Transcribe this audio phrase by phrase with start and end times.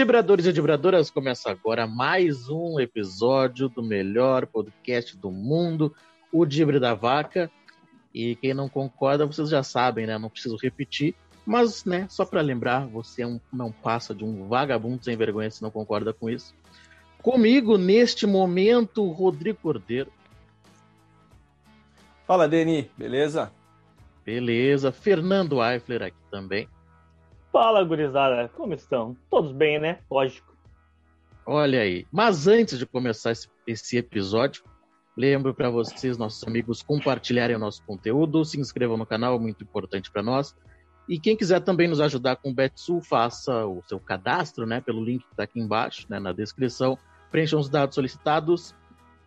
[0.00, 5.94] Dibradores e Dibradoras, começa agora mais um episódio do melhor podcast do mundo,
[6.32, 7.50] o Dibre da Vaca.
[8.14, 10.16] E quem não concorda, vocês já sabem, né?
[10.16, 11.14] Não preciso repetir.
[11.44, 15.50] Mas, né, só para lembrar, você é um, não passa de um vagabundo sem vergonha
[15.50, 16.54] se não concorda com isso.
[17.18, 20.10] Comigo, neste momento, Rodrigo Cordeiro.
[22.26, 23.52] Fala, Deni, beleza?
[24.24, 24.92] Beleza.
[24.92, 26.66] Fernando Eifler aqui também.
[27.52, 29.16] Fala, gurizada, como estão?
[29.28, 29.98] Todos bem, né?
[30.10, 30.54] Lógico.
[31.44, 32.06] Olha aí.
[32.12, 34.62] Mas antes de começar esse, esse episódio,
[35.16, 40.10] lembro para vocês, nossos amigos, compartilharem o nosso conteúdo, se inscrevam no canal, muito importante
[40.10, 40.54] para nós.
[41.08, 45.02] E quem quiser também nos ajudar com o Betsul, faça o seu cadastro, né, pelo
[45.02, 46.96] link que está aqui embaixo, né, na descrição.
[47.32, 48.74] Preencham os dados solicitados.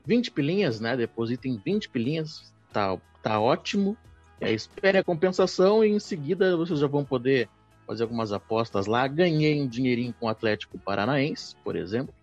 [0.05, 0.95] 20 pilinhas, né?
[0.95, 2.53] Depositem 20 pilinhas.
[2.71, 3.97] Tá, tá ótimo.
[4.39, 7.49] É, espere a compensação e em seguida vocês já vão poder
[7.85, 9.07] fazer algumas apostas lá.
[9.07, 12.13] Ganhei um dinheirinho com o Atlético Paranaense, por exemplo,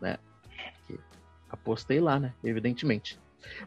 [0.00, 0.18] né?
[0.86, 0.98] Que
[1.50, 2.32] apostei lá, né?
[2.42, 3.18] Evidentemente.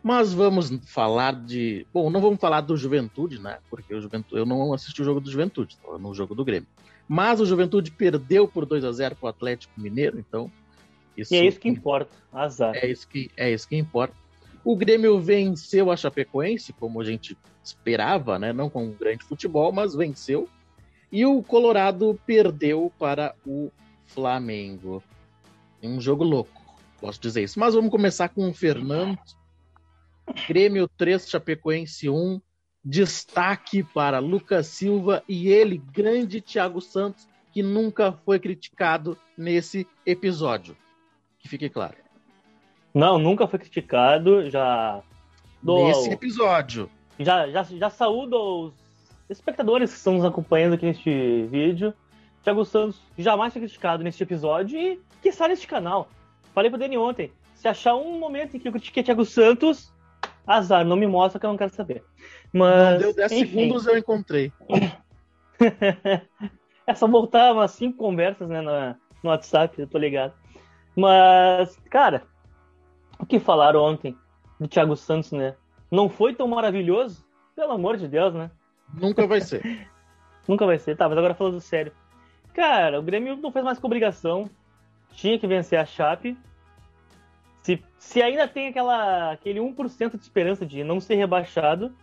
[0.02, 1.86] Mas vamos falar de.
[1.94, 3.60] Bom, não vamos falar do Juventude, né?
[3.70, 4.38] Porque o Juventude...
[4.38, 6.68] eu não assisti o jogo do Juventude, estava no jogo do Grêmio.
[7.08, 10.50] Mas o Juventude perdeu por 2 a 0 para o Atlético Mineiro, então.
[11.18, 11.34] Isso...
[11.34, 12.76] E é isso que importa, azar.
[12.76, 14.16] É isso que, é isso que importa.
[14.64, 18.54] O Grêmio venceu a Chapecoense, como a gente esperava, né?
[18.54, 20.48] Não com um grande futebol, mas venceu.
[21.14, 23.72] E o Colorado perdeu para o
[24.08, 25.04] Flamengo.
[25.84, 26.60] Um jogo louco,
[27.00, 27.60] posso dizer isso.
[27.60, 29.20] Mas vamos começar com o Fernando.
[30.48, 32.42] Grêmio 3, Chapecoense 1.
[32.84, 40.76] Destaque para Lucas Silva e ele, grande Thiago Santos, que nunca foi criticado nesse episódio.
[41.38, 41.98] Que fique claro.
[42.92, 44.50] Não, nunca foi criticado.
[44.50, 45.04] Já.
[45.62, 46.90] Nesse episódio.
[47.20, 48.36] Já, já, já saúdo
[48.66, 48.83] os
[49.38, 51.94] espectadores que estão nos acompanhando aqui neste vídeo.
[52.44, 56.10] Thiago Santos jamais foi criticado neste episódio e que está neste canal.
[56.54, 59.94] Falei pro Dani ontem, se achar um momento em que eu critiquei Thiago Santos,
[60.46, 62.04] azar, não me mostra que eu não quero saber.
[62.52, 63.46] Mas, não deu 10 enfim.
[63.46, 64.52] segundos, eu encontrei.
[66.86, 70.34] é só voltar umas 5 conversas né, no, no WhatsApp, eu tô ligado.
[70.96, 72.24] Mas, cara,
[73.18, 74.16] o que falaram ontem
[74.60, 75.56] do Thiago Santos, né?
[75.90, 77.26] Não foi tão maravilhoso?
[77.56, 78.52] Pelo amor de Deus, né?
[78.94, 79.88] Nunca vai ser.
[80.48, 80.96] Nunca vai ser.
[80.96, 81.92] Tá, mas agora falando sério.
[82.54, 84.50] Cara, o Grêmio não fez mais com obrigação.
[85.14, 86.38] Tinha que vencer a Chape.
[87.64, 91.96] Se, se ainda tem aquela, aquele 1% de esperança de não ser rebaixado,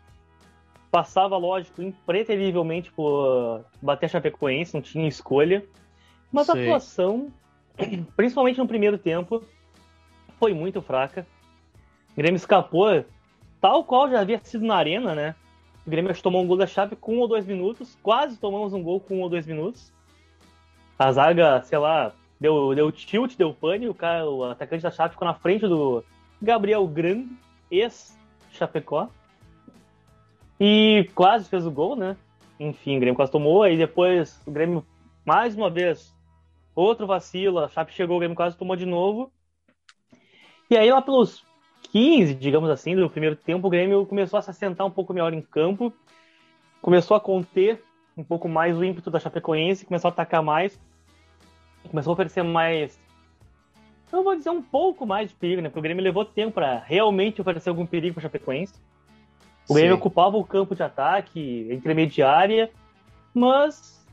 [0.91, 5.65] passava, lógico, impreterivelmente por bater a Chapecoense, não tinha escolha.
[6.33, 6.61] Mas Sei.
[6.61, 7.33] a atuação,
[8.17, 9.45] principalmente no primeiro tempo,
[10.39, 11.27] foi muito fraca.
[12.13, 13.05] O Grêmio escapou,
[13.61, 15.35] tal qual já havia sido na Arena, né?
[15.87, 17.97] O Grêmio tomou um gol da chave com um ou dois minutos.
[18.03, 19.93] Quase tomamos um gol com um ou dois minutos.
[20.99, 23.89] A zaga, sei lá, deu, deu tilt, deu pane.
[23.89, 26.05] O, cara, o atacante da chave ficou na frente do
[26.41, 27.31] Gabriel Grande,
[27.71, 29.09] ex-Chapecó.
[30.59, 32.17] E quase fez o gol, né?
[32.59, 33.63] Enfim, o Grêmio quase tomou.
[33.63, 34.85] Aí depois o Grêmio,
[35.25, 36.15] mais uma vez,
[36.75, 37.59] outro vacilo.
[37.59, 39.33] A Chape chegou, o Grêmio quase tomou de novo.
[40.71, 41.45] E aí lá pelos
[41.83, 45.33] 15, digamos assim, do primeiro tempo, o Grêmio começou a se assentar um pouco melhor
[45.33, 45.93] em campo,
[46.81, 47.83] começou a conter
[48.17, 50.79] um pouco mais o ímpeto da Chapecoense, começou a atacar mais,
[51.89, 52.99] começou a oferecer mais.
[54.13, 55.69] Eu vou dizer um pouco mais de perigo, né?
[55.69, 58.75] Porque o Grêmio levou tempo para realmente oferecer algum perigo para a Chapecoense.
[59.69, 60.01] O Grêmio Sim.
[60.01, 62.71] ocupava o campo de ataque, intermediária,
[63.33, 64.05] mas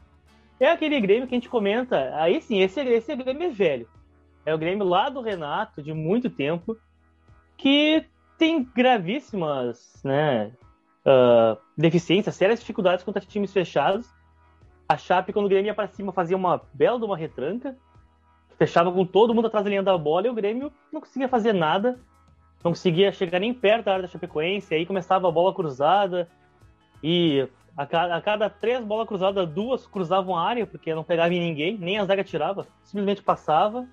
[0.60, 2.16] é aquele Grêmio que a gente comenta.
[2.16, 3.88] Aí sim, esse, esse Grêmio é velho.
[4.46, 6.78] É o Grêmio lá do Renato, de muito tempo
[7.58, 8.06] que
[8.38, 10.52] tem gravíssimas né,
[11.06, 14.08] uh, deficiências, sérias dificuldades contra times fechados.
[14.88, 17.76] A Chape, quando o Grêmio ia para cima, fazia uma bela de uma retranca,
[18.58, 21.54] fechava com todo mundo atrás da linha da bola e o Grêmio não conseguia fazer
[21.54, 22.00] nada,
[22.64, 26.30] não conseguia chegar nem perto da área da Chapecoense, aí começava a bola cruzada
[27.04, 31.34] e a cada, a cada três bolas cruzadas, duas cruzavam a área, porque não pegava
[31.34, 33.88] em ninguém, nem a zaga tirava, simplesmente passava.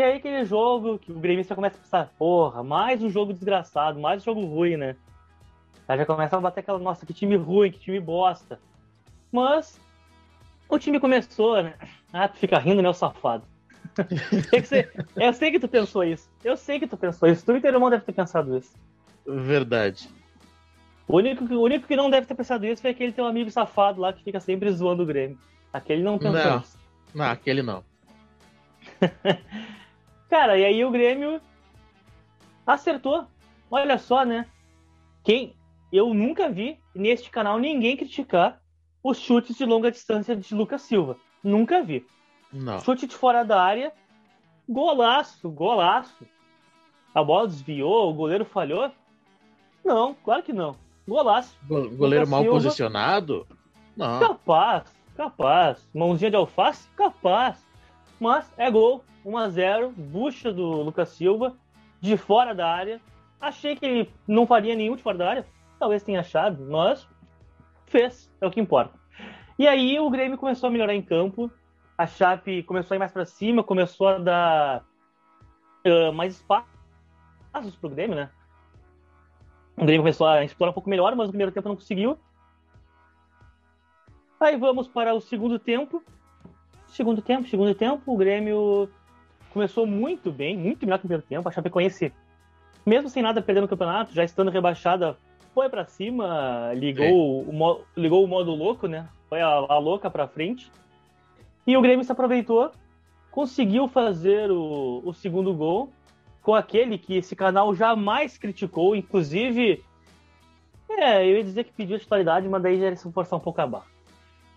[0.00, 4.00] E aí aquele jogo que o gremista começa a pensar, porra, mais um jogo desgraçado,
[4.00, 4.96] mais um jogo ruim, né?
[5.86, 8.58] Aí já começa a bater aquela, nossa, que time ruim, que time bosta.
[9.30, 9.78] Mas
[10.70, 11.74] o time começou, né?
[12.14, 13.44] Ah, tu fica rindo, né, o safado.
[14.50, 14.90] você...
[15.14, 16.30] Eu sei que tu pensou isso.
[16.42, 17.44] Eu sei que tu pensou isso.
[17.44, 18.72] Tu inteiro mundo deve ter pensado isso.
[19.26, 20.08] Verdade.
[21.06, 24.00] O único, o único que não deve ter pensado isso foi aquele teu amigo safado
[24.00, 25.38] lá que fica sempre zoando o Grêmio.
[25.70, 26.58] Aquele não pensou não.
[26.60, 26.78] isso.
[27.14, 27.84] Não, aquele não.
[30.30, 31.40] Cara, e aí o Grêmio
[32.66, 33.26] acertou.
[33.70, 34.46] Olha só, né?
[35.24, 35.54] Quem
[35.92, 38.60] eu nunca vi neste canal ninguém criticar
[39.02, 41.16] os chutes de longa distância de Lucas Silva.
[41.42, 42.06] Nunca vi.
[42.52, 42.78] Não.
[42.80, 43.92] Chute de fora da área.
[44.68, 46.24] Golaço, golaço.
[47.14, 48.90] A bola desviou, o goleiro falhou?
[49.84, 50.76] Não, claro que não.
[51.08, 51.56] Golaço.
[51.66, 52.56] Go- Goleiro Lucas mal Silva.
[52.56, 53.46] posicionado?
[53.96, 54.20] Não.
[54.20, 54.84] Capaz,
[55.16, 55.88] capaz.
[55.92, 56.88] Mãozinha de alface?
[56.90, 57.64] Capaz.
[58.20, 59.02] Mas é gol.
[59.24, 59.92] 1x0.
[59.96, 61.56] Bucha do Lucas Silva.
[62.00, 63.00] De fora da área.
[63.40, 65.46] Achei que ele não faria nenhum de fora da área.
[65.78, 67.08] Talvez tenha achado, mas
[67.86, 68.30] fez.
[68.40, 68.98] É o que importa.
[69.58, 71.50] E aí o Grêmio começou a melhorar em campo.
[71.96, 73.64] A Chape começou a ir mais pra cima.
[73.64, 74.84] Começou a dar
[75.84, 78.30] ah, mais espaços pro Grêmio, né?
[79.76, 82.18] O Grêmio começou a explorar um pouco melhor, mas no primeiro tempo não conseguiu.
[84.38, 86.02] Aí vamos para o segundo tempo.
[87.00, 88.86] Segundo tempo, segundo tempo, o Grêmio
[89.54, 91.48] começou muito bem, muito melhor que o primeiro tempo.
[91.48, 92.12] A Chapecoense,
[92.84, 95.16] mesmo sem nada perdendo o campeonato, já estando rebaixada,
[95.54, 99.08] foi para cima, ligou o, ligou o modo louco, né?
[99.30, 100.70] Foi a, a louca para frente.
[101.66, 102.70] E o Grêmio se aproveitou,
[103.30, 105.90] conseguiu fazer o, o segundo gol
[106.42, 109.82] com aquele que esse canal jamais criticou, inclusive.
[110.90, 113.58] É, eu ia dizer que pediu a titularidade, mas daí já se forçar um pouco
[113.62, 113.86] a barra.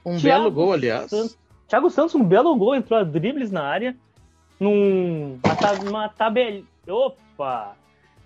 [0.05, 1.09] Um Thiago belo gol, aliás.
[1.09, 3.95] Santos- Thiago Santos, um belo gol, entrou a dribles na área,
[4.59, 6.63] num, uma, ta- uma tabela.
[6.87, 7.75] Opa!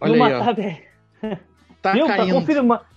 [0.02, 0.78] Olha numa aí, tabela.
[1.82, 2.06] Tá Viu?
[2.08, 2.34] Pra caindo.
[2.34, 2.90] confirmar,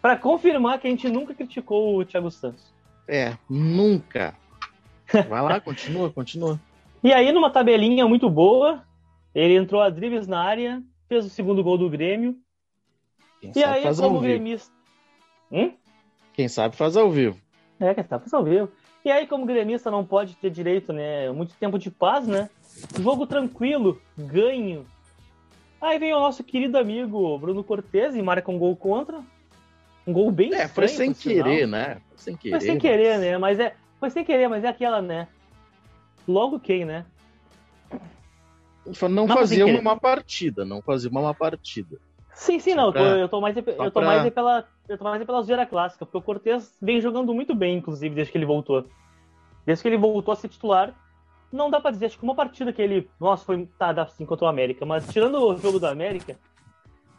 [0.00, 2.72] pra confirmar que a gente nunca criticou o Thiago Santos.
[3.06, 4.34] É, nunca.
[5.28, 6.58] Vai lá, continua, continua.
[7.02, 8.82] E aí, numa tabelinha muito boa,
[9.34, 12.36] ele entrou a dribles na área, fez o segundo gol do Grêmio.
[13.40, 14.72] Quem E sabe aí, faz como gremista.
[15.50, 15.72] Hum?
[16.32, 17.38] Quem sabe faz ao vivo.
[17.80, 18.70] É, que tá ao vivo.
[19.04, 21.30] E aí, como gremista não pode ter direito, né?
[21.30, 22.50] Muito tempo de paz, né?
[23.00, 24.86] Jogo tranquilo, ganho.
[25.80, 29.22] Aí vem o nosso querido amigo Bruno Cortez e marca um gol contra.
[30.06, 31.44] Um gol bem É, foi sem sinal.
[31.44, 32.00] querer, né?
[32.08, 32.50] Foi sem querer.
[32.58, 33.38] Foi sem querer, né?
[33.38, 33.74] Mas é.
[34.00, 35.28] Foi sem querer, mas é aquela, né?
[36.26, 37.04] Logo quem, né?
[39.10, 41.98] Não Mas fazia uma má partida, não fazia uma má partida.
[42.32, 42.86] Sim, sim, Só não.
[42.86, 44.68] eu tô- pra- eu tô mais, eu tô mais pra- aí pela, eu tô
[45.00, 48.38] mais aí pela zoeira clássica, porque o Cortez vem jogando muito bem, inclusive, desde que
[48.38, 48.86] ele voltou.
[49.66, 50.94] Desde que ele voltou a ser titular,
[51.52, 54.24] não dá pra dizer, acho que uma partida que ele, nossa, foi tá, dá sim
[54.24, 56.36] contra o América, mas tirando o jogo do América,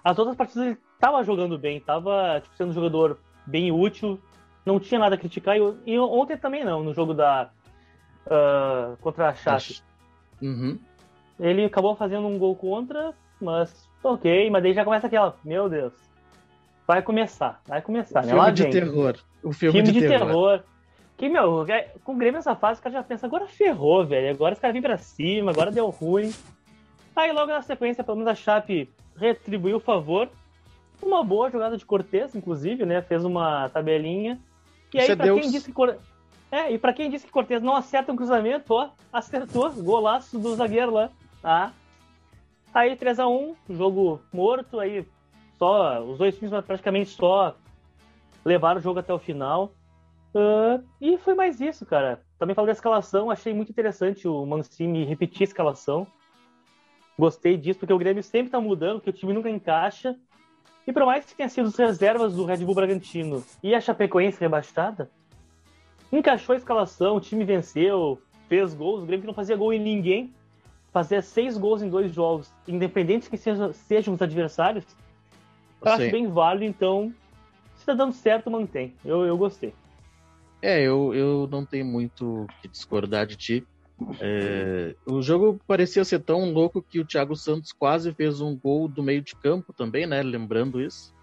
[0.04, 4.20] as outras partidas ele tava jogando bem, tava tipo, sendo um jogador bem útil,
[4.66, 7.52] não tinha nada a criticar, e, e ontem também não, no jogo da
[8.30, 9.82] ah, contra a Chape.
[10.42, 10.80] Uhum.
[11.40, 15.94] Ele acabou fazendo um gol contra, mas ok, mas daí já começa aquela, meu Deus.
[16.90, 18.30] Vai começar, vai começar, né?
[18.30, 18.72] filme Lá de vem.
[18.72, 19.16] terror.
[19.44, 20.26] O filme, Filme de, de terror.
[20.26, 20.64] terror.
[21.16, 24.32] Que, meu, é- com o Grêmio nessa fase, o cara já pensa, agora ferrou, velho.
[24.32, 26.34] Agora os caras vêm pra cima, agora deu ruim.
[27.16, 30.30] Aí logo na sequência, pelo menos a Chape retribuiu o favor.
[31.00, 33.04] Uma boa jogada de Cortez, inclusive, né?
[33.04, 34.40] Fez uma tabelinha.
[34.92, 35.42] E aí, é pra Deus.
[35.42, 35.96] quem disse que Cor...
[36.52, 39.72] É, e pra quem disse que Cortez não acerta um cruzamento, ó, acertou.
[39.74, 41.12] Golaço do zagueiro lá.
[41.44, 41.70] Ah.
[42.74, 45.06] Aí 3x1, jogo morto, aí
[45.60, 46.02] só.
[46.02, 47.56] Os dois times praticamente só
[48.44, 49.74] levaram o jogo até o final.
[50.34, 52.22] Ah, e foi mais isso, cara.
[52.38, 56.08] Também falei da escalação, achei muito interessante o Mancini repetir a escalação.
[57.18, 60.16] Gostei disso, porque o Grêmio sempre tá mudando, porque o time nunca encaixa.
[60.88, 64.40] E por mais que tenha sido as reservas do Red Bull Bragantino e a Chapecoense
[64.40, 65.12] rebaixada,
[66.12, 69.04] encaixou a escalação, o time venceu, fez gols.
[69.04, 70.34] O Grêmio que não fazia gol em ninguém,
[70.92, 74.86] fazia seis gols em dois jogos, independentes que sejam, sejam os adversários.
[75.82, 77.14] Eu acho bem válido, então,
[77.76, 78.94] se tá dando certo, mantém.
[79.04, 79.74] Eu, eu gostei.
[80.62, 83.64] É, eu, eu não tenho muito que discordar de ti.
[84.20, 88.88] É, o jogo parecia ser tão louco que o Thiago Santos quase fez um gol
[88.88, 90.22] do meio de campo também, né?
[90.22, 91.14] Lembrando isso.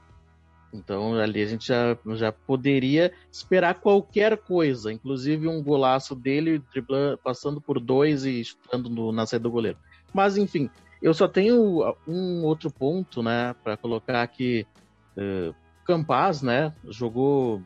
[0.72, 7.18] Então ali a gente já, já poderia esperar qualquer coisa, inclusive um golaço dele driblando,
[7.18, 9.78] passando por dois e chutando no- na saída do goleiro.
[10.12, 10.70] Mas enfim,
[11.02, 14.66] eu só tenho um outro ponto, né, para colocar aqui.
[15.16, 15.52] É,
[15.84, 17.62] Campaz, né, jogou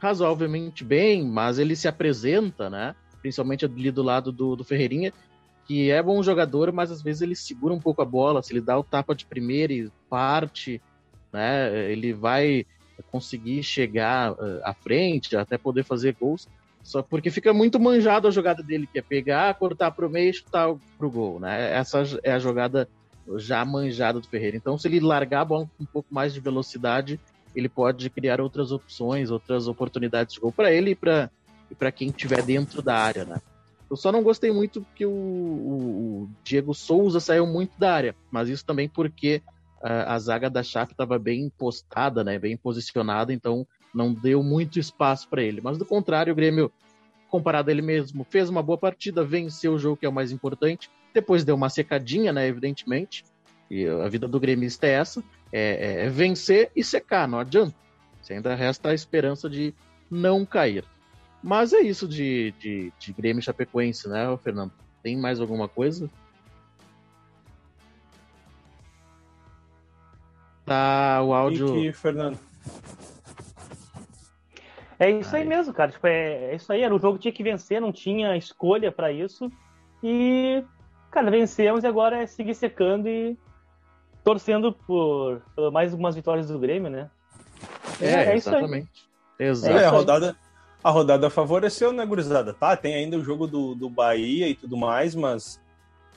[0.00, 2.96] razoavelmente bem, mas ele se apresenta, né?
[3.20, 5.12] Principalmente ali do lado do, do Ferreirinha,
[5.66, 8.62] que é bom jogador, mas às vezes ele segura um pouco a bola, se ele
[8.62, 10.80] dá o tapa de primeira e parte,
[11.32, 11.92] né?
[11.92, 12.66] Ele vai
[13.10, 16.48] conseguir chegar eh, à frente, até poder fazer gols.
[16.90, 20.30] Só porque fica muito manjado a jogada dele, que é pegar, cortar para o meio
[20.30, 21.72] e chutar pro gol, né?
[21.72, 22.88] Essa é a jogada
[23.36, 24.56] já manjada do Ferreira.
[24.56, 27.20] Então, se ele largar a bola com um pouco mais de velocidade,
[27.54, 31.30] ele pode criar outras opções, outras oportunidades de gol para ele e para
[31.70, 33.38] e para quem estiver dentro da área, né?
[33.88, 38.16] Eu só não gostei muito que o, o- o Diego Souza saiu muito da área,
[38.32, 39.40] mas isso também porque
[39.80, 42.36] ah, a zaga da Chape estava bem postada, né?
[42.36, 45.60] Bem posicionada, então não deu muito espaço para ele.
[45.60, 46.72] Mas do contrário, o Grêmio
[47.30, 50.32] comparado a ele mesmo, fez uma boa partida, venceu o jogo que é o mais
[50.32, 53.24] importante, depois deu uma secadinha, né, evidentemente,
[53.70, 57.74] e a vida do gremista é essa, é, é, é vencer e secar, não adianta.
[58.20, 59.72] Você ainda resta a esperança de
[60.10, 60.84] não cair.
[61.42, 64.72] Mas é isso de, de, de Grêmio Chapecoense, né, Fernando?
[65.02, 66.10] Tem mais alguma coisa?
[70.66, 71.72] Tá o áudio.
[71.72, 72.38] Que, Fernando?
[75.00, 75.90] É isso aí mesmo, cara.
[75.90, 76.82] Tipo, é, é, isso aí.
[76.82, 79.50] Era o jogo que tinha que vencer, não tinha escolha para isso.
[80.04, 80.62] E,
[81.10, 83.34] cara, vencemos e agora é seguir secando e
[84.22, 87.08] torcendo por, por mais algumas vitórias do Grêmio, né?
[87.98, 89.08] É, é, é exatamente.
[89.38, 89.78] Exato.
[89.78, 90.36] É, a rodada,
[90.84, 92.52] a rodada favoreceu, né, gurizada?
[92.52, 95.58] Tá, tem ainda o jogo do, do Bahia e tudo mais, mas.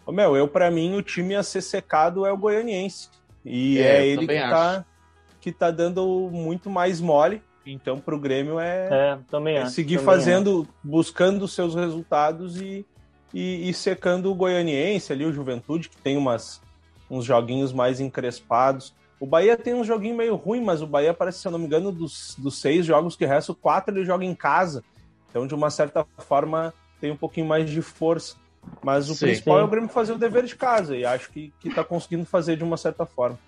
[0.06, 3.10] Ô, meu, eu, para mim, o time a ser secado é o goianiense.
[3.46, 4.86] E é, é ele que tá,
[5.40, 7.42] que tá dando muito mais mole.
[7.65, 12.86] Então, para o Grêmio é, é, também é seguir também fazendo, buscando seus resultados e,
[13.34, 16.62] e, e, secando o Goianiense ali, o Juventude, que tem umas,
[17.10, 18.93] uns joguinhos mais encrespados.
[19.20, 21.65] O Bahia tem um joguinho meio ruim, mas o Bahia parece, se eu não me
[21.65, 24.84] engano, dos, dos seis jogos que restam, quatro ele joga em casa.
[25.29, 28.36] Então, de uma certa forma, tem um pouquinho mais de força.
[28.84, 29.62] Mas o sim, principal sim.
[29.62, 32.58] é o Grêmio fazer o dever de casa, e acho que, que tá conseguindo fazer
[32.58, 33.39] de uma certa forma.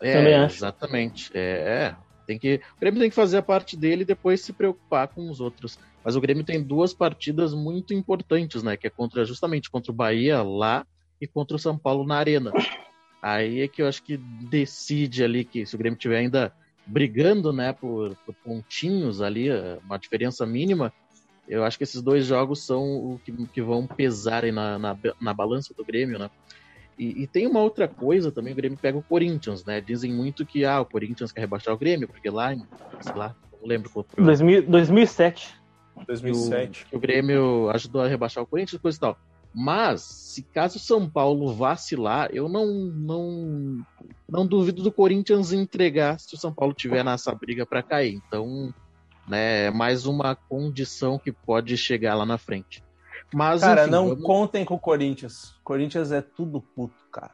[0.00, 1.30] É, exatamente.
[1.34, 1.96] É, é,
[2.26, 5.30] tem que, o Grêmio tem que fazer a parte dele e depois se preocupar com
[5.30, 5.78] os outros.
[6.04, 8.76] Mas o Grêmio tem duas partidas muito importantes, né?
[8.76, 10.86] Que é contra justamente contra o Bahia lá
[11.20, 12.52] e contra o São Paulo na Arena.
[13.22, 16.52] Aí é que eu acho que decide ali que se o Grêmio tiver ainda
[16.86, 19.48] brigando, né, por, por pontinhos ali,
[19.82, 20.92] uma diferença mínima,
[21.48, 25.32] eu acho que esses dois jogos são o que, que vão pesar na, na, na
[25.32, 26.30] balança do Grêmio, né?
[26.98, 29.80] E, e, tem uma outra coisa também, o Grêmio pega o Corinthians, né?
[29.80, 32.54] Dizem muito que ah, o Corinthians quer rebaixar o Grêmio, porque lá,
[33.00, 34.22] sei lá, não lembro qual foi.
[34.62, 35.54] 2007.
[36.06, 36.86] 2007.
[36.86, 39.18] Que o, o Grêmio ajudou a rebaixar o Corinthians, coisa e tal.
[39.52, 43.86] Mas, se caso o São Paulo vacilar, eu não, não,
[44.28, 48.14] não duvido do Corinthians entregar se o São Paulo tiver nessa briga para cair.
[48.14, 48.74] Então,
[49.28, 52.82] né, é mais uma condição que pode chegar lá na frente.
[53.34, 54.24] Mas, cara, enfim, não vamos...
[54.24, 55.54] contem com o Corinthians.
[55.64, 57.32] Corinthians é tudo puto, cara.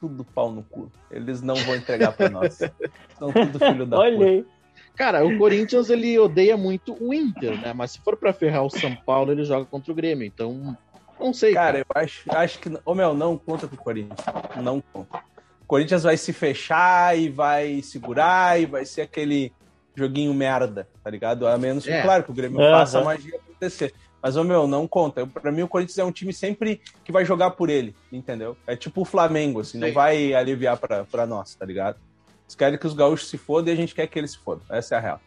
[0.00, 0.90] Tudo pau no cu.
[1.10, 2.58] Eles não vão entregar para nós.
[3.18, 4.42] São tudo filho da Olhei.
[4.42, 4.62] puta.
[4.96, 7.72] Cara, o Corinthians ele odeia muito o Inter, né?
[7.72, 10.26] Mas se for para ferrar o São Paulo, ele joga contra o Grêmio.
[10.26, 10.76] Então,
[11.18, 11.54] não sei.
[11.54, 11.86] Cara, cara.
[11.88, 12.70] eu acho, acho que.
[12.84, 14.18] Ô, meu, não conta com o Corinthians.
[14.56, 15.18] Não conta.
[15.60, 19.52] O Corinthians vai se fechar e vai segurar e vai ser aquele
[19.94, 21.46] joguinho merda, tá ligado?
[21.46, 22.02] A menos que, é.
[22.02, 22.70] claro, que o Grêmio uhum.
[22.70, 23.94] faça a magia acontecer.
[24.22, 25.26] Mas, ô meu, não conta.
[25.26, 28.56] Para mim, o Corinthians é um time sempre que vai jogar por ele, entendeu?
[28.66, 29.86] É tipo o Flamengo, assim, Sim.
[29.86, 31.98] não vai aliviar para nós, tá ligado?
[32.44, 34.62] Eles querem que os gaúchos se fodam e a gente quer que eles se fodam.
[34.70, 35.20] Essa é a real.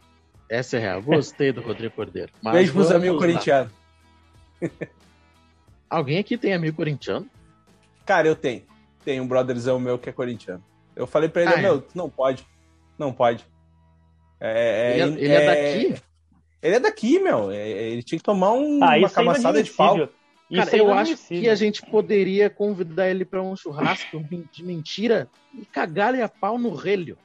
[0.50, 1.02] Essa é a real.
[1.02, 2.32] Gostei do Rodrigo Cordeiro.
[2.42, 3.72] Mas Beijo pros amigos corintianos.
[5.90, 7.28] Alguém aqui tem amigo corintiano?
[8.06, 8.64] Cara, eu tenho.
[9.04, 10.64] Tem um brotherzão meu que é corintiano.
[10.96, 11.62] Eu falei pra ele, ah, é?
[11.62, 12.48] meu, não pode.
[12.98, 13.46] Não pode.
[14.40, 16.02] É, é, ele, é, ele é, é daqui?
[16.62, 17.52] Ele é daqui, meu.
[17.52, 20.10] É, é, ele tinha que tomar um, ah, uma camaçada de pau.
[20.54, 25.66] Cara, eu acho que a gente poderia convidar ele para um churrasco de mentira e
[25.66, 27.18] cagar-lhe a pau no relho.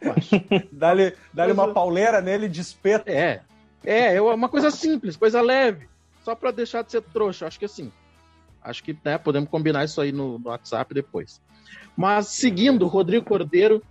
[0.72, 3.08] Dá-lhe dá uma pauleira nele de espeto.
[3.08, 3.42] É.
[3.84, 5.88] É, uma coisa simples, coisa leve.
[6.22, 7.46] Só para deixar de ser trouxa.
[7.46, 7.92] Acho que assim.
[8.62, 11.40] Acho que né, podemos combinar isso aí no, no WhatsApp depois.
[11.96, 13.82] Mas seguindo, Rodrigo Cordeiro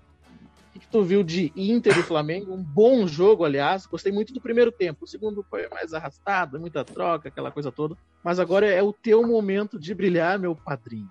[0.75, 2.53] o que tu viu de Inter e Flamengo?
[2.53, 3.85] Um bom jogo, aliás.
[3.85, 5.05] Gostei muito do primeiro tempo.
[5.05, 7.95] O segundo foi mais arrastado, muita troca, aquela coisa toda.
[8.23, 11.09] Mas agora é o teu momento de brilhar, meu padrinho.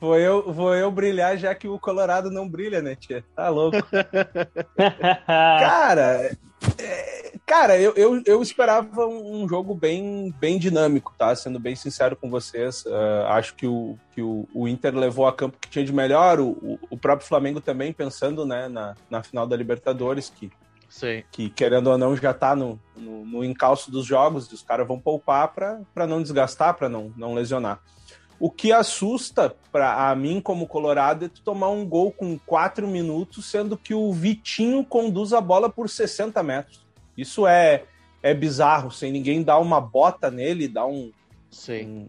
[0.00, 3.24] Vou eu, vou eu brilhar, já que o Colorado não brilha, né, tia?
[3.34, 3.78] Tá louco.
[5.26, 6.36] Cara,
[6.78, 11.34] é, cara, eu, eu, eu, esperava um jogo bem, bem dinâmico, tá?
[11.34, 12.84] Sendo bem sincero com vocês.
[12.84, 16.40] Uh, acho que, o, que o, o, Inter levou a campo que tinha de melhor,
[16.40, 20.50] o, o próprio Flamengo também, pensando né, na, na final da Libertadores, que,
[20.88, 21.22] Sim.
[21.30, 24.86] que querendo ou não já tá no, no, no encalço dos jogos, e os caras
[24.86, 27.80] vão poupar para não desgastar, para não, não lesionar.
[28.40, 33.46] O que assusta para mim como Colorado é tu tomar um gol com quatro minutos,
[33.46, 36.86] sendo que o Vitinho conduz a bola por 60 metros.
[37.16, 37.82] Isso é,
[38.22, 41.10] é bizarro, sem ninguém dar uma bota nele, dar um,
[41.68, 42.08] um,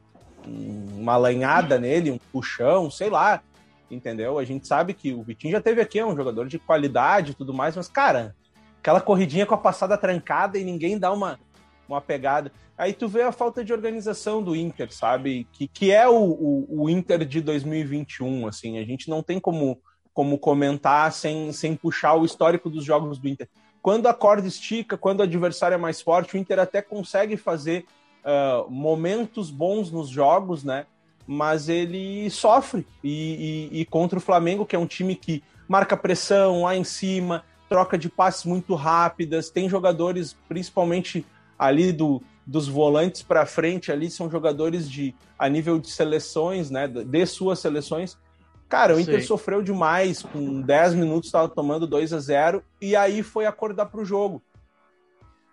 [0.98, 3.42] uma lanhada nele, um puxão, sei lá,
[3.90, 4.38] entendeu?
[4.38, 7.36] A gente sabe que o Vitinho já teve aqui, é um jogador de qualidade e
[7.36, 8.36] tudo mais, mas, cara,
[8.80, 11.40] aquela corridinha com a passada trancada e ninguém dá uma,
[11.88, 12.52] uma pegada.
[12.80, 15.46] Aí tu vê a falta de organização do Inter, sabe?
[15.52, 18.78] Que, que é o, o, o Inter de 2021, assim.
[18.78, 19.82] A gente não tem como,
[20.14, 23.50] como comentar sem, sem puxar o histórico dos jogos do Inter.
[23.82, 27.86] quando a corda estica, quando o adversário é mais forte, o Inter até consegue fazer
[28.24, 30.86] uh, momentos bons nos jogos, né?
[31.28, 32.88] Mas ele sofre.
[33.04, 36.86] E, e, e, contra o Flamengo, que é um time que marca pressão lá em
[36.86, 41.26] cima, troca de passes muito rápidas, tem jogadores, principalmente
[41.58, 46.88] ali do, dos volantes para frente, ali são jogadores de a nível de seleções, né?
[46.88, 48.18] De suas seleções.
[48.68, 49.28] Cara, o Inter Sim.
[49.28, 54.02] sofreu demais, com 10 minutos estava tomando 2 a 0 e aí foi acordar para
[54.02, 54.42] o jogo.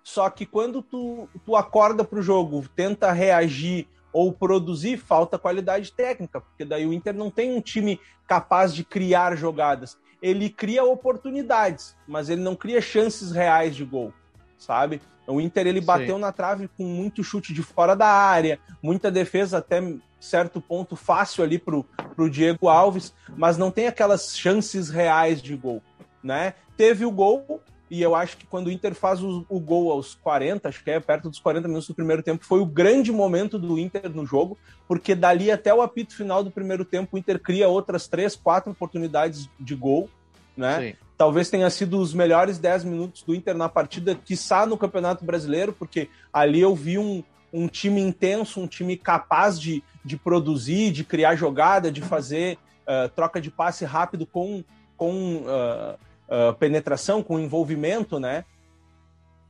[0.02, 5.92] Só que quando tu, tu acorda para o jogo, tenta reagir ou produzir, falta qualidade
[5.92, 9.98] técnica, porque daí o Inter não tem um time capaz de criar jogadas.
[10.22, 14.14] Ele cria oportunidades, mas ele não cria chances reais de gol,
[14.56, 15.02] sabe?
[15.26, 16.20] O Inter ele bateu Sim.
[16.20, 19.82] na trave com muito chute de fora da área, muita defesa até
[20.20, 25.56] certo ponto fácil ali pro, pro Diego Alves, mas não tem aquelas chances reais de
[25.56, 25.82] gol,
[26.22, 26.54] né?
[26.76, 30.14] Teve o gol, e eu acho que quando o Inter faz o, o, gol aos
[30.14, 33.58] 40, acho que é perto dos 40 minutos do primeiro tempo, foi o grande momento
[33.58, 37.40] do Inter no jogo, porque dali até o apito final do primeiro tempo, o Inter
[37.40, 40.10] cria outras três, quatro oportunidades de gol,
[40.56, 40.80] né?
[40.80, 41.05] Sim.
[41.16, 45.72] Talvez tenha sido os melhores 10 minutos do Inter na partida, quiçá no Campeonato Brasileiro,
[45.72, 51.04] porque ali eu vi um, um time intenso, um time capaz de, de produzir, de
[51.04, 54.62] criar jogada, de fazer uh, troca de passe rápido com,
[54.94, 55.94] com uh,
[56.28, 58.44] uh, penetração, com envolvimento, né?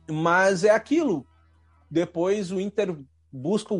[0.09, 1.25] Mas é aquilo.
[1.91, 2.95] Depois o Inter
[3.29, 3.75] busca,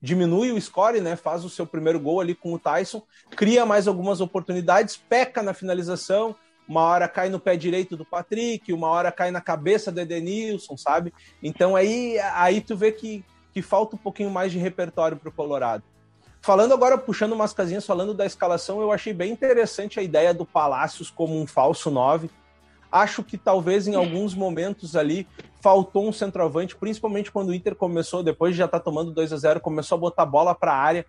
[0.00, 1.16] diminui o score, né?
[1.16, 5.52] Faz o seu primeiro gol ali com o Tyson, cria mais algumas oportunidades, peca na
[5.52, 6.36] finalização,
[6.68, 10.76] uma hora cai no pé direito do Patrick, uma hora cai na cabeça do Edenilson,
[10.76, 11.12] sabe?
[11.42, 15.32] Então aí, aí tu vê que, que falta um pouquinho mais de repertório para o
[15.32, 15.82] Colorado.
[16.40, 20.44] Falando agora, puxando umas casinhas, falando da escalação, eu achei bem interessante a ideia do
[20.44, 22.28] Palácios como um falso 9.
[22.90, 25.26] Acho que talvez em alguns momentos ali
[25.60, 29.36] faltou um centroavante, principalmente quando o Inter começou, depois de já tá tomando 2 a
[29.36, 31.06] 0 começou a botar bola para a área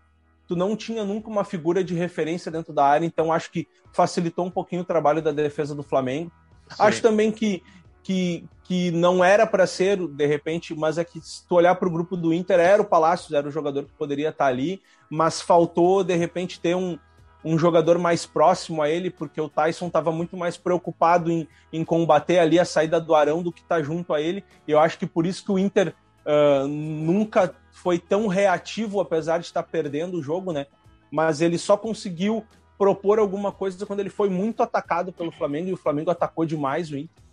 [0.47, 4.45] tu não tinha nunca uma figura de referência dentro da área, então acho que facilitou
[4.45, 6.31] um pouquinho o trabalho da defesa do Flamengo.
[6.69, 6.75] Sim.
[6.79, 7.63] Acho também que,
[8.01, 11.87] que, que não era para ser, de repente, mas é que se tu olhar para
[11.87, 14.81] o grupo do Inter, era o Palácios, era o jogador que poderia estar tá ali,
[15.09, 16.97] mas faltou, de repente, ter um,
[17.43, 21.83] um jogador mais próximo a ele, porque o Tyson estava muito mais preocupado em, em
[21.83, 24.43] combater ali a saída do Arão do que estar tá junto a ele.
[24.67, 25.93] E eu acho que por isso que o Inter
[26.25, 30.67] uh, nunca foi tão reativo, apesar de estar perdendo o jogo, né?
[31.11, 32.45] Mas ele só conseguiu
[32.77, 36.91] propor alguma coisa quando ele foi muito atacado pelo Flamengo e o Flamengo atacou demais
[36.91, 37.23] o Inter.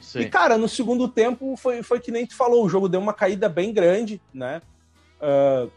[0.00, 0.20] Sim.
[0.20, 3.14] E, cara, no segundo tempo foi, foi que nem tu falou, o jogo deu uma
[3.14, 4.60] caída bem grande, né?
[5.20, 5.70] Uh,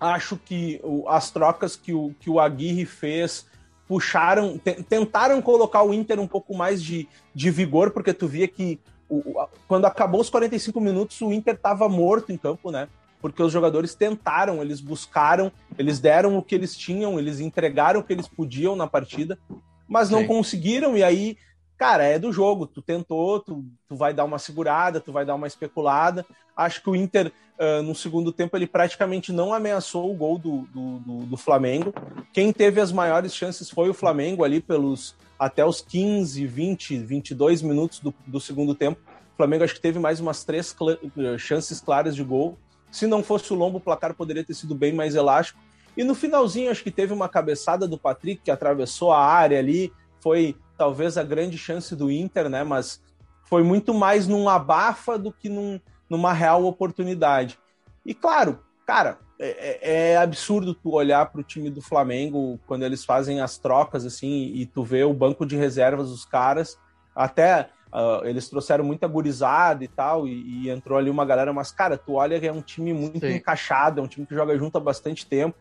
[0.00, 3.46] acho que o, as trocas que o, que o Aguirre fez
[3.86, 8.80] puxaram, tentaram colocar o Inter um pouco mais de, de vigor, porque tu via que
[9.12, 12.88] o, quando acabou os 45 minutos, o Inter estava morto em campo, né?
[13.20, 18.02] Porque os jogadores tentaram, eles buscaram, eles deram o que eles tinham, eles entregaram o
[18.02, 19.38] que eles podiam na partida,
[19.86, 20.26] mas não Sim.
[20.26, 21.36] conseguiram, e aí,
[21.76, 22.66] cara, é do jogo.
[22.66, 26.24] Tu tentou, tu, tu vai dar uma segurada, tu vai dar uma especulada.
[26.56, 30.62] Acho que o Inter, uh, no segundo tempo, ele praticamente não ameaçou o gol do,
[30.72, 31.92] do, do, do Flamengo.
[32.32, 37.62] Quem teve as maiores chances foi o Flamengo ali pelos até os 15, 20, 22
[37.62, 39.00] minutos do, do segundo tempo.
[39.34, 42.56] O Flamengo acho que teve mais umas três cl chances claras de gol.
[42.92, 45.58] Se não fosse o Lombo, o placar poderia ter sido bem mais elástico.
[45.96, 49.92] E no finalzinho, acho que teve uma cabeçada do Patrick que atravessou a área ali.
[50.20, 52.62] Foi talvez a grande chance do Inter, né?
[52.62, 53.02] Mas
[53.42, 57.58] foi muito mais num abafa do que num, numa real oportunidade.
[58.06, 62.84] E claro, cara, é, é, é absurdo tu olhar para o time do Flamengo quando
[62.84, 66.78] eles fazem as trocas assim e tu vê o banco de reservas dos caras.
[67.14, 71.72] Até uh, eles trouxeram muita gurizada e tal, e, e, entrou ali uma galera, mas,
[71.72, 73.34] cara, tu olha que é um time muito Sim.
[73.34, 75.58] encaixado, é um time que joga junto há bastante tempo.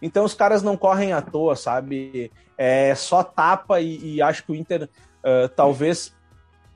[0.00, 2.32] Então os caras não correm à toa, sabe?
[2.56, 6.14] É só tapa e, e acho que o Inter, uh, talvez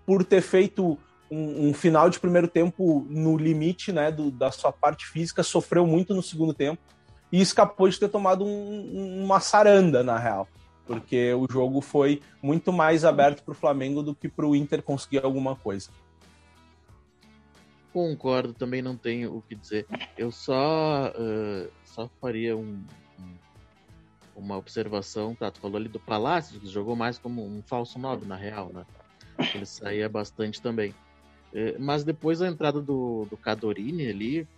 [0.04, 0.98] por ter feito
[1.34, 5.86] um, um, final de primeiro tempo no limite né, do, da sua parte física, sofreu
[5.86, 6.80] muito no segundo tempo
[7.32, 10.48] e escapou de ter tomado um, uma saranda, na real.
[10.86, 14.82] Porque o jogo foi muito mais aberto para o Flamengo do que para o Inter
[14.82, 15.90] conseguir alguma coisa.
[17.92, 19.86] Concordo, também não tenho o que dizer.
[20.16, 22.84] Eu só, uh, só faria um,
[23.18, 23.34] um,
[24.36, 25.34] uma observação.
[25.34, 28.70] Tá, tu falou ali do Palácio, que jogou mais como um falso 9, na real,
[28.72, 28.84] né?
[29.54, 30.94] Ele saía bastante também.
[31.54, 34.48] É, mas depois da entrada do, do Cadorini ali,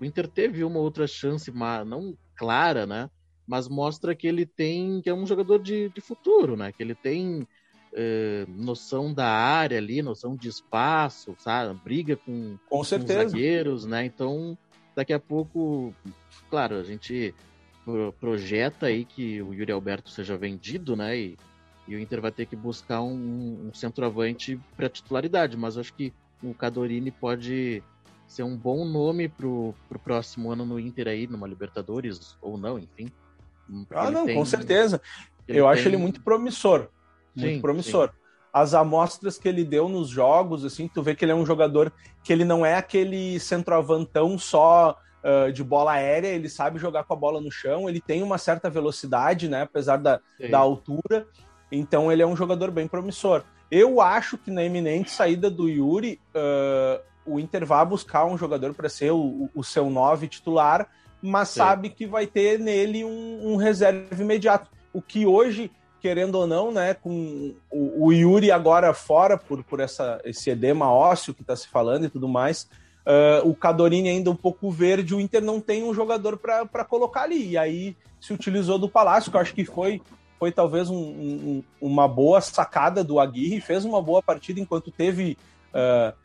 [0.00, 1.52] o Inter teve uma outra chance,
[1.84, 3.10] não clara, né?
[3.44, 6.70] Mas mostra que ele tem, que é um jogador de, de futuro, né?
[6.70, 7.46] Que ele tem
[7.92, 11.78] é, noção da área ali, noção de espaço, sabe?
[11.82, 13.24] Briga com, com, certeza.
[13.24, 14.04] com zagueiros, né?
[14.04, 14.56] Então,
[14.94, 15.92] daqui a pouco,
[16.48, 17.34] claro, a gente
[18.20, 21.18] projeta aí que o Yuri Alberto seja vendido, né?
[21.18, 21.38] E,
[21.88, 26.12] e o Inter vai ter que buscar um, um centroavante para titularidade, mas acho que
[26.42, 27.82] o Cadorini pode
[28.26, 32.78] ser um bom nome pro, pro próximo ano no Inter aí, numa Libertadores, ou não,
[32.78, 33.10] enfim.
[33.90, 35.00] Ah, não, tem, com certeza.
[35.46, 35.72] Eu tem...
[35.72, 36.88] acho ele muito promissor.
[37.34, 38.08] Muito sim, promissor.
[38.08, 38.14] Sim.
[38.52, 41.92] As amostras que ele deu nos jogos, assim, tu vê que ele é um jogador
[42.22, 47.12] que ele não é aquele centroavantão só uh, de bola aérea, ele sabe jogar com
[47.12, 50.20] a bola no chão, ele tem uma certa velocidade, né, apesar da,
[50.50, 51.26] da altura,
[51.70, 53.44] então ele é um jogador bem promissor.
[53.70, 58.72] Eu acho que na iminente saída do Yuri, uh, o Inter vai buscar um jogador
[58.72, 60.88] para ser o, o, seu nove titular,
[61.20, 61.58] mas Sim.
[61.58, 64.70] sabe que vai ter nele um, um, reserva imediato.
[64.92, 69.80] O que hoje, querendo ou não, né, com o, o Yuri agora fora por, por
[69.80, 72.68] essa, esse edema ósseo que está se falando e tudo mais,
[73.04, 77.24] uh, o Cadorini ainda um pouco verde, o Inter não tem um jogador para colocar
[77.24, 77.50] ali.
[77.50, 80.00] E aí se utilizou do Palácio, que eu acho que foi
[80.38, 85.36] foi talvez um, um, uma boa sacada do Aguirre, fez uma boa partida enquanto teve
[85.74, 86.16] uh,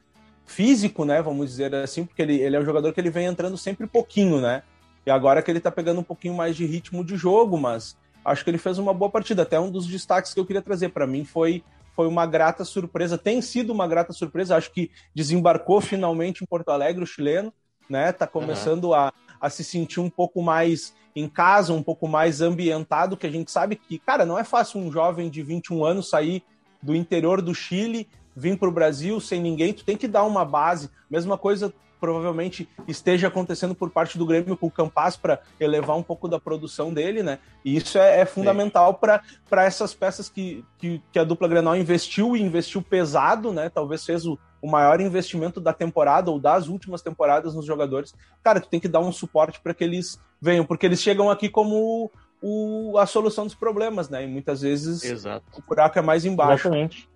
[0.46, 1.22] físico, né?
[1.22, 4.40] Vamos dizer assim, porque ele, ele é um jogador que ele vem entrando sempre pouquinho,
[4.40, 4.64] né?
[5.06, 8.44] E agora que ele tá pegando um pouquinho mais de ritmo de jogo, mas acho
[8.44, 9.42] que ele fez uma boa partida.
[9.42, 11.64] Até um dos destaques que eu queria trazer para mim foi
[11.96, 14.56] foi uma grata surpresa, tem sido uma grata surpresa.
[14.56, 17.54] Acho que desembarcou finalmente em Porto Alegre o chileno,
[17.88, 18.12] né?
[18.12, 18.94] Tá começando uhum.
[18.96, 23.32] a, a se sentir um pouco mais em casa, um pouco mais ambientado, que a
[23.32, 26.44] gente sabe que, cara, não é fácil um jovem de 21 anos sair
[26.82, 30.44] do interior do Chile, vir para o Brasil sem ninguém, tu tem que dar uma
[30.44, 30.90] base.
[31.10, 31.74] Mesma coisa
[32.04, 36.38] provavelmente esteja acontecendo por parte do Grêmio com o Campas para elevar um pouco da
[36.38, 37.40] produção dele, né?
[37.64, 39.22] E isso é, é fundamental para
[39.64, 43.70] essas peças que, que, que, a dupla Grenal investiu e investiu pesado, né?
[43.70, 48.16] Talvez fez o, o maior investimento da temporada ou das últimas temporadas nos jogadores.
[48.42, 51.50] Cara, tu tem que dar um suporte para que eles venham, porque eles chegam aqui
[51.50, 52.10] como
[52.42, 54.24] o, a solução dos problemas, né?
[54.24, 55.46] E muitas vezes Exato.
[55.54, 56.70] o buraco é mais embaixo.
[56.70, 57.10] Exatamente.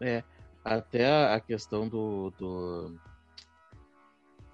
[0.00, 0.24] É,
[0.64, 2.94] até a questão do, do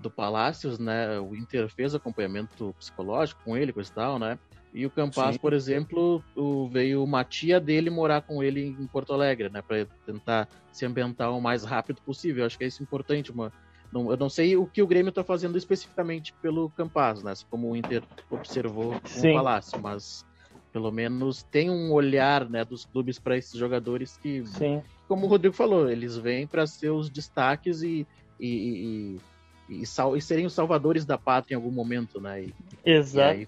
[0.00, 1.20] do Palácios, né?
[1.20, 4.40] O Inter fez acompanhamento psicológico com ele, com esse tal, né?
[4.74, 9.12] E o Campas, por exemplo, o, veio uma tia dele morar com ele em Porto
[9.12, 9.62] Alegre, né?
[9.62, 12.42] Para tentar se ambientar o mais rápido possível.
[12.42, 13.30] Eu acho que é isso importante.
[13.30, 13.52] Uma,
[13.92, 17.32] não, eu não sei o que o Grêmio está fazendo especificamente pelo Campas, né?
[17.48, 20.26] Como o Inter observou com o Palácio, mas
[20.72, 24.82] pelo menos tem um olhar né, dos clubes para esses jogadores que, Sim.
[25.06, 28.04] como o Rodrigo falou, eles vêm para ser os destaques e,
[28.40, 29.20] e, e
[29.68, 32.44] e, sal, e serem os salvadores da pátria em algum momento, né?
[32.44, 33.34] E, Exato.
[33.34, 33.46] E aí,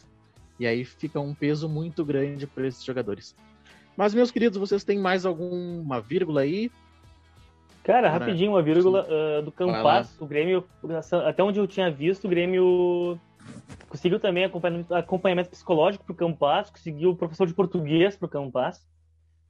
[0.58, 3.34] e aí fica um peso muito grande para esses jogadores.
[3.96, 6.70] Mas, meus queridos, vocês têm mais alguma vírgula aí?
[7.82, 10.64] Cara, rapidinho, uma vírgula uh, do Campas, o Grêmio,
[11.24, 13.18] até onde eu tinha visto, o Grêmio
[13.88, 18.84] conseguiu também acompanhamento, acompanhamento psicológico para o Campas, conseguiu professor de português para o Campas,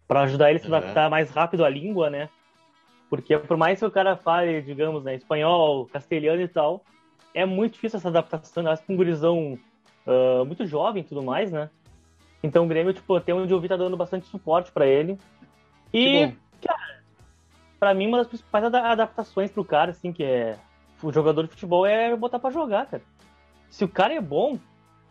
[0.06, 2.28] para ajudar ele a se adaptar mais rápido à língua, né?
[3.08, 6.84] Porque por mais que o cara fale, digamos, né, espanhol, castelhano e tal,
[7.32, 8.76] é muito difícil essa adaptação, né?
[8.76, 9.58] com um gurizão
[10.06, 11.70] uh, muito jovem e tudo mais, né?
[12.42, 15.18] Então o Grêmio, tipo, até onde eu vi, tá dando bastante suporte para ele.
[15.92, 17.02] E, cara,
[17.78, 20.58] pra mim, uma das principais adaptações pro cara, assim, que é
[21.02, 23.02] o jogador de futebol é botar para jogar, cara.
[23.68, 24.58] Se o cara é bom,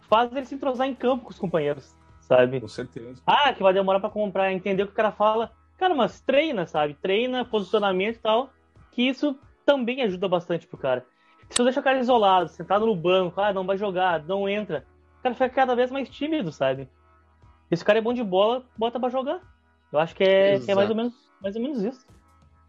[0.01, 2.59] faz ele se entrosar em campo com os companheiros, sabe?
[2.59, 3.21] Com certeza.
[3.25, 5.51] Ah, que vai demorar para comprar, entender o que o cara fala.
[5.77, 6.93] Cara, mas treina, sabe?
[6.95, 8.49] Treina, posicionamento e tal.
[8.91, 11.05] Que isso também ajuda bastante pro cara.
[11.49, 14.85] Se eu deixar o cara isolado, sentado no banco, ah, não vai jogar, não entra,
[15.19, 16.89] o cara fica cada vez mais tímido, sabe?
[17.69, 19.41] Esse cara é bom de bola, bota pra jogar.
[19.91, 22.05] Eu acho que é, que é mais, ou menos, mais ou menos isso.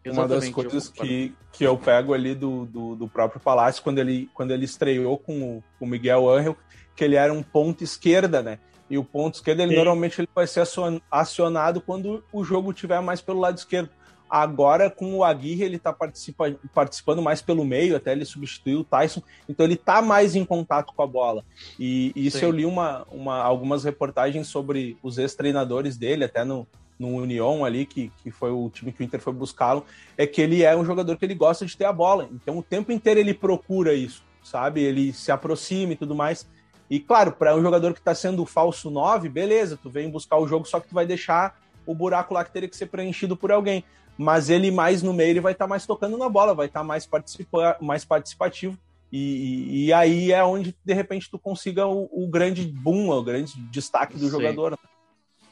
[0.05, 4.29] Uma das coisas que, que eu pego ali do, do, do, próprio Palácio, quando ele,
[4.33, 6.55] quando ele estreou com o, com o Miguel Angel,
[6.95, 8.59] que ele era um ponto esquerda, né?
[8.89, 9.75] E o ponto esquerdo, ele Sim.
[9.75, 10.63] normalmente ele vai ser
[11.11, 13.89] acionado quando o jogo tiver mais pelo lado esquerdo.
[14.29, 18.83] Agora, com o Aguirre, ele está participa, participando mais pelo meio, até ele substituiu o
[18.83, 21.45] Tyson, então ele está mais em contato com a bola.
[21.79, 22.45] E, e isso Sim.
[22.45, 26.67] eu li uma, uma, algumas reportagens sobre os ex-treinadores dele, até no,
[26.99, 29.85] no União ali, que, que foi o time que o Inter foi buscá-lo,
[30.17, 32.27] é que ele é um jogador que ele gosta de ter a bola.
[32.33, 34.81] Então o tempo inteiro ele procura isso, sabe?
[34.81, 36.47] Ele se aproxima e tudo mais.
[36.89, 40.37] E claro, para um jogador que está sendo o falso 9, beleza, tu vem buscar
[40.37, 43.35] o jogo, só que tu vai deixar o buraco lá que teria que ser preenchido
[43.35, 43.83] por alguém.
[44.17, 46.79] Mas ele mais no meio, ele vai estar tá mais tocando na bola, vai estar
[46.79, 48.77] tá mais, participa mais participativo.
[49.11, 53.53] E, e, aí é onde, de repente, tu consiga o, o grande boom, o grande
[53.71, 54.31] destaque do Sim.
[54.31, 54.71] jogador.
[54.71, 54.77] Né?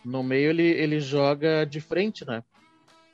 [0.04, 2.44] No meio ele, ele joga de frente, né?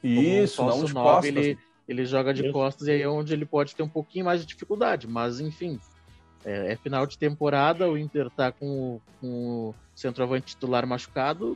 [0.03, 1.45] Isso, não de 9, costas.
[1.45, 2.51] Ele, ele joga de Isso.
[2.51, 5.07] costas e aí é onde ele pode ter um pouquinho mais de dificuldade.
[5.07, 5.79] Mas, enfim,
[6.43, 11.55] é, é final de temporada, o Inter tá com, o- com o centroavante titular machucado,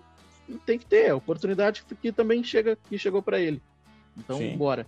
[0.65, 1.09] tem que ter.
[1.09, 3.61] A oportunidade que também chega, que chegou para ele.
[4.17, 4.57] Então, Sim.
[4.57, 4.85] bora.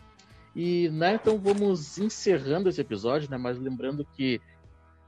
[0.56, 3.38] E, né, então vamos encerrando esse episódio, né?
[3.38, 4.42] Mas lembrando que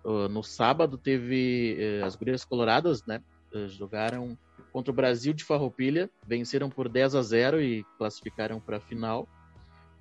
[0.03, 3.19] uh, no sábado teve eh, as gurias coloradas, né?
[3.53, 4.37] eh, jogaram
[4.71, 9.27] contra o Brasil de Farroupilha, venceram por 10 a 0 e classificaram para a final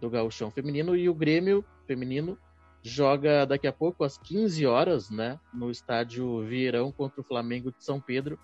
[0.01, 2.39] do Gauchão Feminino e o Grêmio Feminino
[2.83, 7.83] joga daqui a pouco às 15 horas, né, no estádio Vieirão contra o Flamengo de
[7.83, 8.39] São Pedro.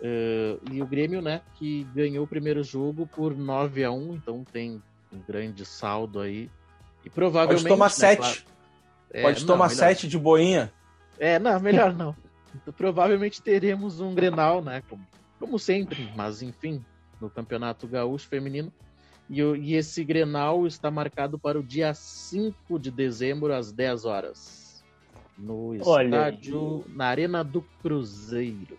[0.00, 4.42] Eh, e o Grêmio, né, que ganhou o primeiro jogo por 9 a 1, então
[4.42, 6.50] tem um grande saldo aí.
[7.04, 8.18] E provavelmente Pode tomar né, sete.
[8.18, 8.40] claro-
[9.12, 10.72] É, Pode não, tomar melhor- sete de boinha.
[11.18, 12.14] é, não, melhor não.
[12.54, 14.82] Então, provavelmente teremos um Grenal, né?
[14.88, 15.04] Como,
[15.38, 16.84] como sempre, mas enfim,
[17.20, 18.72] no Campeonato Gaúcho Feminino.
[19.28, 24.04] E, o- e esse Grenal está marcado para o dia 5 de dezembro, às 10
[24.04, 24.84] horas.
[25.38, 28.76] No Olha estádio, na Arena do Cruzeiro.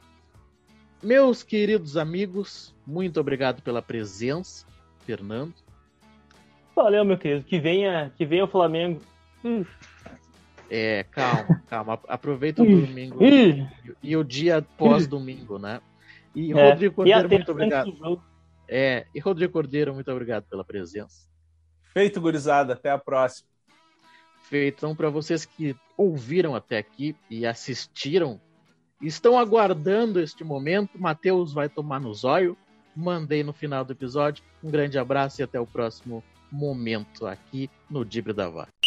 [1.02, 4.66] Meus queridos amigos, muito obrigado pela presença,
[5.06, 5.54] Fernando.
[6.76, 7.44] Valeu, meu querido.
[7.44, 9.02] Que venha, que venha o Flamengo.
[9.44, 9.66] Hum,
[10.70, 12.00] É, calma, calma.
[12.08, 13.68] Aproveita o domingo ih.
[14.02, 15.82] e o dia pós-domingo, né?
[16.34, 18.24] E É, Rodrigo e Cordeiro, muito terça obrigado.
[18.68, 21.28] É, e Rodrigo Cordeiro, muito obrigado pela presença.
[21.94, 22.74] Feito, gurizada.
[22.74, 23.50] Até a próxima.
[24.44, 24.78] Feito.
[24.78, 28.40] Então, para vocês que ouviram até aqui e assistiram,
[29.02, 32.58] estão aguardando este momento, Matheus vai tomar no zóio.
[32.96, 34.42] Mandei no final do episódio.
[34.64, 38.81] Um grande abraço e até o próximo momento aqui no Dibre da Vaca.